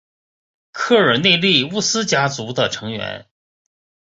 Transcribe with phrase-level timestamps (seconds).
[0.71, 3.27] 科尔内利乌斯家族的成员。